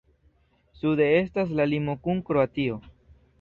[0.79, 2.81] Sude estas la limo kun Kroatio.